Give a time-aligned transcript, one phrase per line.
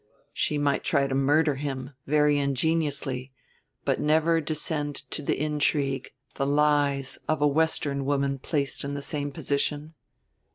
[0.33, 3.31] She might try to murder him, very ingeniously,
[3.85, 9.03] but never descend to the intrigue, the lies, of a Western woman placed in the
[9.03, 9.93] same position.